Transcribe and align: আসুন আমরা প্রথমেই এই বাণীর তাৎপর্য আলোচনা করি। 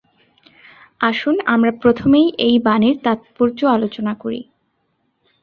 আসুন 1.01 1.35
আমরা 1.45 1.71
প্রথমেই 1.81 2.27
এই 2.39 2.55
বাণীর 2.59 2.95
তাৎপর্য 3.03 3.59
আলোচনা 3.67 4.13
করি। 4.13 4.41